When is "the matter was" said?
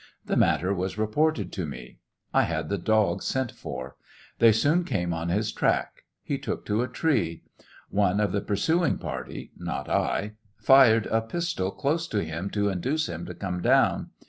0.25-0.97